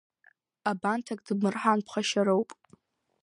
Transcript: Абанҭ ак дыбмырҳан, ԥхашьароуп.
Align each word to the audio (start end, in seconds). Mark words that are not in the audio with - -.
Абанҭ 0.69 1.07
ак 1.13 1.19
дыбмырҳан, 1.25 1.79
ԥхашьароуп. 1.85 2.49